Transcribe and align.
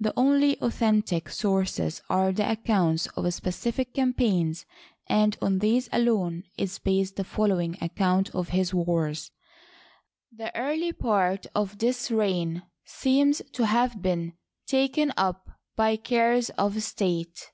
The 0.00 0.12
only 0.16 0.58
authentic 0.60 1.28
sources 1.28 2.02
are 2.10 2.32
the 2.32 2.50
accounts 2.50 3.06
of 3.16 3.32
specific 3.32 3.94
campaigns, 3.94 4.66
and 5.06 5.38
on 5.40 5.60
these 5.60 5.88
alone 5.92 6.42
is 6.58 6.80
based 6.80 7.14
the 7.14 7.22
following 7.22 7.76
ac 7.76 7.92
count 7.94 8.34
of 8.34 8.48
his 8.48 8.74
wars. 8.74 9.30
The 10.32 10.50
early 10.58 10.92
part 10.92 11.46
of 11.54 11.78
this 11.78 12.10
reign 12.10 12.64
seems 12.84 13.42
to 13.52 13.66
have 13.66 14.02
been 14.02 14.32
taken 14.66 15.12
up 15.16 15.48
by 15.76 15.94
cares 15.94 16.50
of 16.58 16.82
state. 16.82 17.52